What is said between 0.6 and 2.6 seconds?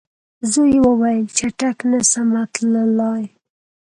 یې وویل چټک نه سمه